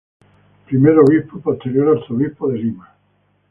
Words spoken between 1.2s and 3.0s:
y posterior Arzobispo de Lima.